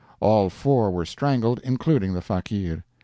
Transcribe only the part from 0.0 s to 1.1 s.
All four were